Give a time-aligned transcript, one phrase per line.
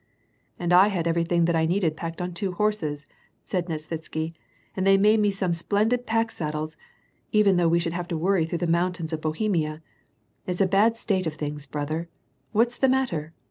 [0.59, 3.05] "And I had everything that I needed packed on two horses/'
[3.45, 4.33] said Nesvitsky,"
[4.75, 6.75] and they made me some splendid paek sad dies.
[7.31, 9.83] Even though we should have to worry through the moun tains of Bohemia.
[10.47, 12.09] It's a bad state of things, brother.
[12.51, 13.33] What's the matter